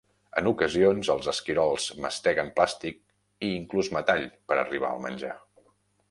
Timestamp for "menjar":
5.05-5.35